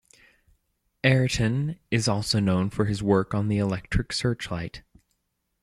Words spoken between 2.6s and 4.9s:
for his work on the electric searchlight.